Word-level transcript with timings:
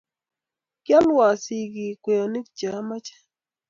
Kialwon 0.85 1.35
sigik 1.43 1.97
kweyonik 2.03 2.47
che 2.57 2.67
ameche 2.79 3.15